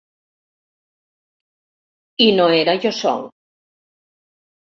I 2.27 2.29
no 2.39 2.47
era 2.61 2.75
jo 2.87 2.93
sol. 3.03 3.23